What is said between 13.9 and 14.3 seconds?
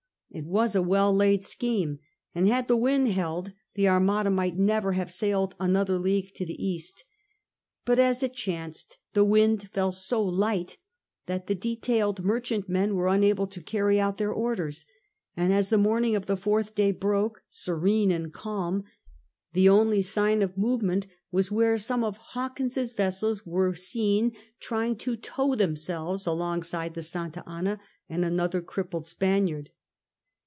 out